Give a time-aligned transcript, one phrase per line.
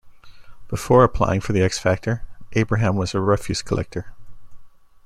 [0.67, 4.13] Before applying for "The X Factor", Abraham was a refuse collector.